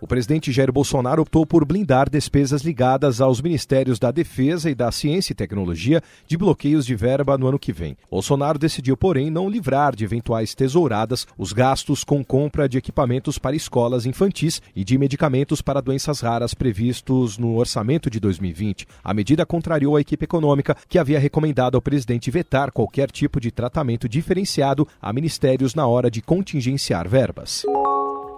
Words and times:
O 0.00 0.06
presidente 0.06 0.52
Jair 0.52 0.70
Bolsonaro 0.70 1.22
optou 1.22 1.44
por 1.44 1.64
blindar 1.64 2.08
despesas 2.08 2.62
ligadas 2.62 3.20
aos 3.20 3.40
Ministérios 3.40 3.98
da 3.98 4.12
Defesa 4.12 4.70
e 4.70 4.74
da 4.74 4.92
Ciência 4.92 5.32
e 5.32 5.34
Tecnologia 5.34 6.00
de 6.24 6.36
bloqueios 6.36 6.86
de 6.86 6.94
verba 6.94 7.36
no 7.36 7.48
ano 7.48 7.58
que 7.58 7.72
vem. 7.72 7.96
Bolsonaro 8.08 8.60
decidiu, 8.60 8.96
porém, 8.96 9.28
não 9.28 9.50
livrar 9.50 9.96
de 9.96 10.04
eventuais 10.04 10.54
tesouradas 10.54 11.26
os 11.36 11.52
gastos 11.52 12.04
com 12.04 12.24
compra 12.24 12.68
de 12.68 12.78
equipamentos 12.78 13.38
para 13.38 13.56
escolas 13.56 14.06
infantis 14.06 14.62
e 14.74 14.84
de 14.84 14.96
medicamentos 14.96 15.60
para 15.60 15.80
doenças 15.80 16.20
raras 16.20 16.54
previstos 16.54 17.36
no 17.36 17.56
orçamento 17.56 18.08
de 18.08 18.20
2020. 18.20 18.86
A 19.02 19.12
medida 19.12 19.44
contrariou 19.44 19.96
a 19.96 20.00
equipe 20.00 20.24
econômica, 20.24 20.76
que 20.88 20.98
havia 20.98 21.18
recomendado 21.18 21.74
ao 21.74 21.82
presidente 21.82 22.30
vetar 22.30 22.70
qualquer 22.70 23.10
tipo 23.10 23.40
de 23.40 23.50
tratamento 23.50 24.08
diferenciado 24.08 24.86
a 25.02 25.12
ministérios 25.12 25.74
na 25.74 25.88
hora 25.88 26.08
de 26.08 26.22
contingenciar 26.22 27.08
verbas. 27.08 27.64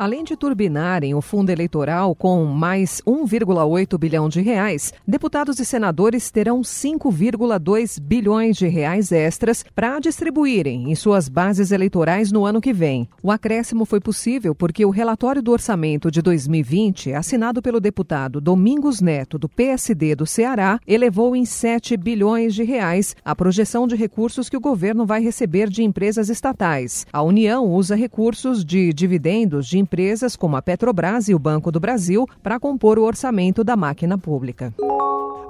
Além 0.01 0.25
de 0.25 0.35
turbinarem 0.35 1.15
o 1.15 1.21
fundo 1.21 1.51
eleitoral 1.51 2.15
com 2.15 2.47
mais 2.47 3.03
1,8 3.07 3.99
bilhão 3.99 4.31
de 4.31 4.41
reais, 4.41 4.95
deputados 5.07 5.61
e 5.61 5.65
senadores 5.67 6.31
terão 6.31 6.63
5,2 6.63 8.01
bilhões 8.01 8.57
de 8.57 8.67
reais 8.67 9.13
extras 9.13 9.63
para 9.75 9.99
distribuírem 9.99 10.91
em 10.91 10.95
suas 10.95 11.29
bases 11.29 11.71
eleitorais 11.71 12.33
no 12.33 12.47
ano 12.47 12.63
que 12.63 12.73
vem. 12.73 13.07
O 13.23 13.31
acréscimo 13.31 13.85
foi 13.85 14.01
possível 14.01 14.55
porque 14.55 14.87
o 14.87 14.89
relatório 14.89 15.43
do 15.43 15.53
orçamento 15.53 16.11
de 16.11 16.23
2020, 16.23 17.13
assinado 17.13 17.61
pelo 17.61 17.79
deputado 17.79 18.41
Domingos 18.41 19.03
Neto 19.03 19.39
do 19.39 19.51
PSD 19.51 20.15
do 20.15 20.25
Ceará, 20.25 20.81
elevou 20.87 21.37
em 21.37 21.45
7 21.45 21.95
bilhões 21.99 22.55
de 22.55 22.63
reais 22.63 23.15
a 23.23 23.37
projeção 23.37 23.87
de 23.87 23.97
recursos 23.97 24.49
que 24.49 24.57
o 24.57 24.61
governo 24.61 25.05
vai 25.05 25.23
receber 25.23 25.69
de 25.69 25.83
empresas 25.83 26.31
estatais. 26.31 27.07
A 27.13 27.21
União 27.23 27.67
usa 27.67 27.95
recursos 27.95 28.65
de 28.65 28.95
dividendos 28.95 29.67
de 29.67 29.90
empresas 29.91 30.37
como 30.37 30.57
a 30.57 30.63
Petrobras 30.63 31.29
e 31.29 31.35
o 31.35 31.39
Banco 31.39 31.73
do 31.73 31.81
Brasil 31.81 32.25
para 32.41 32.61
compor 32.61 32.97
o 32.97 33.03
orçamento 33.03 33.65
da 33.65 33.75
máquina 33.75 34.17
pública. 34.17 34.73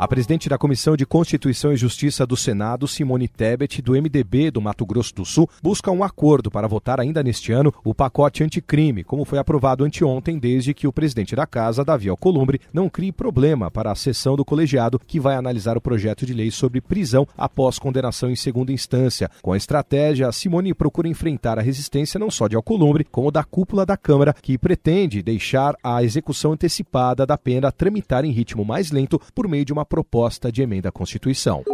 A 0.00 0.08
presidente 0.08 0.48
da 0.48 0.56
Comissão 0.56 0.96
de 0.96 1.04
Constituição 1.04 1.74
e 1.74 1.76
Justiça 1.76 2.26
do 2.26 2.34
Senado, 2.34 2.88
Simone 2.88 3.28
Tebet, 3.28 3.82
do 3.82 3.92
MDB 3.92 4.50
do 4.50 4.58
Mato 4.58 4.86
Grosso 4.86 5.14
do 5.14 5.26
Sul, 5.26 5.46
busca 5.62 5.90
um 5.90 6.02
acordo 6.02 6.50
para 6.50 6.66
votar 6.66 6.98
ainda 6.98 7.22
neste 7.22 7.52
ano 7.52 7.70
o 7.84 7.94
pacote 7.94 8.42
anticrime, 8.42 9.04
como 9.04 9.26
foi 9.26 9.38
aprovado 9.38 9.84
anteontem, 9.84 10.38
desde 10.38 10.72
que 10.72 10.86
o 10.86 10.92
presidente 10.92 11.36
da 11.36 11.46
Casa, 11.46 11.84
Davi 11.84 12.08
Alcolumbre, 12.08 12.62
não 12.72 12.88
crie 12.88 13.12
problema 13.12 13.70
para 13.70 13.92
a 13.92 13.94
sessão 13.94 14.36
do 14.36 14.42
colegiado 14.42 14.98
que 14.98 15.20
vai 15.20 15.36
analisar 15.36 15.76
o 15.76 15.82
projeto 15.82 16.24
de 16.24 16.32
lei 16.32 16.50
sobre 16.50 16.80
prisão 16.80 17.28
após 17.36 17.78
condenação 17.78 18.30
em 18.30 18.36
segunda 18.36 18.72
instância. 18.72 19.30
Com 19.42 19.52
a 19.52 19.56
estratégia, 19.58 20.32
Simone 20.32 20.72
procura 20.72 21.08
enfrentar 21.08 21.58
a 21.58 21.62
resistência 21.62 22.18
não 22.18 22.30
só 22.30 22.48
de 22.48 22.56
Alcolumbre, 22.56 23.04
como 23.04 23.30
da 23.30 23.44
cúpula 23.44 23.84
da 23.84 23.98
Câmara, 23.98 24.34
que 24.40 24.56
pretende 24.56 25.22
deixar 25.22 25.76
a 25.84 26.02
execução 26.02 26.52
antecipada 26.52 27.26
da 27.26 27.36
pena 27.36 27.70
tramitar 27.70 28.24
em 28.24 28.30
ritmo 28.30 28.64
mais 28.64 28.90
lento 28.90 29.20
por 29.34 29.46
meio 29.46 29.66
de 29.66 29.74
uma 29.74 29.89
proposta 29.90 30.52
de 30.52 30.62
emenda 30.62 30.88
à 30.88 30.92
Constituição. 30.92 31.64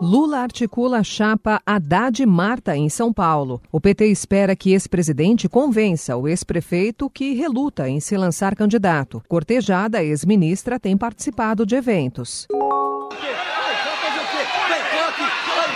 Lula 0.00 0.38
articula 0.38 0.98
a 0.98 1.02
chapa 1.02 1.60
Haddad 1.66 2.24
Marta 2.24 2.76
em 2.76 2.88
São 2.88 3.12
Paulo. 3.12 3.60
O 3.72 3.80
PT 3.80 4.06
espera 4.06 4.54
que 4.54 4.70
ex-presidente 4.70 5.48
convença 5.48 6.16
o 6.16 6.28
ex-prefeito 6.28 7.10
que 7.10 7.34
reluta 7.34 7.88
em 7.88 7.98
se 7.98 8.16
lançar 8.16 8.54
candidato. 8.54 9.20
Cortejada, 9.28 9.98
a 9.98 10.04
ex-ministra 10.04 10.78
tem 10.78 10.96
participado 10.96 11.66
de 11.66 11.74
eventos. 11.74 12.46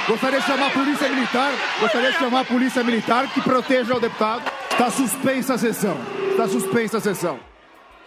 Gostaria 0.06 0.40
de 0.40 0.46
chamar 0.46 0.66
a 0.66 0.70
polícia 0.70 1.08
militar, 1.08 1.52
gostaria 1.80 2.12
de 2.12 2.18
chamar 2.18 2.40
a 2.40 2.44
polícia 2.44 2.84
militar 2.84 3.32
que 3.32 3.40
proteja 3.40 3.96
o 3.96 4.00
deputado. 4.00 4.42
Está 4.70 4.88
suspensa 4.90 5.54
a 5.54 5.58
sessão. 5.58 5.96
Está 6.30 6.46
suspensa 6.46 6.98
a 6.98 7.00
sessão. 7.00 7.51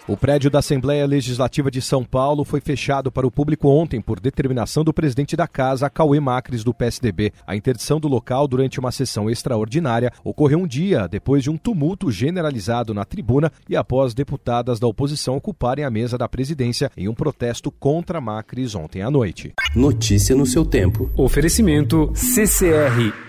O 0.07 0.15
prédio 0.15 0.51
da 0.51 0.59
Assembleia 0.59 1.03
Legislativa 1.07 1.71
de 1.71 1.81
São 1.81 2.03
Paulo 2.03 2.45
foi 2.45 2.61
fechado 2.61 3.11
para 3.11 3.25
o 3.25 3.31
público 3.31 3.67
ontem 3.67 3.99
por 3.99 4.19
determinação 4.19 4.83
do 4.83 4.93
presidente 4.93 5.35
da 5.35 5.47
casa, 5.47 5.89
Cauê 5.89 6.19
Macris, 6.19 6.63
do 6.63 6.75
PSDB. 6.75 7.33
A 7.47 7.55
interdição 7.55 7.99
do 7.99 8.07
local 8.07 8.47
durante 8.47 8.79
uma 8.79 8.91
sessão 8.91 9.31
extraordinária 9.31 10.13
ocorreu 10.23 10.59
um 10.59 10.67
dia 10.67 11.07
depois 11.07 11.41
de 11.41 11.49
um 11.49 11.57
tumulto 11.57 12.11
generalizado 12.11 12.93
na 12.93 13.03
tribuna 13.03 13.51
e 13.67 13.75
após 13.75 14.13
deputadas 14.13 14.79
da 14.79 14.85
oposição 14.85 15.37
ocuparem 15.37 15.83
a 15.83 15.89
mesa 15.89 16.19
da 16.19 16.29
presidência 16.29 16.91
em 16.95 17.09
um 17.09 17.15
protesto 17.15 17.71
contra 17.71 18.21
Macris 18.21 18.75
ontem 18.75 19.01
à 19.01 19.09
noite. 19.09 19.53
Notícia 19.75 20.35
no 20.35 20.45
seu 20.45 20.63
tempo. 20.63 21.09
Oferecimento 21.17 22.11
CCR 22.13 23.24